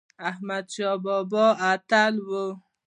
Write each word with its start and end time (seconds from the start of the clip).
احمد 0.29 0.65
شاه 0.75 0.97
بابا 1.05 1.45
اتل 1.71 2.13
و 2.27 2.29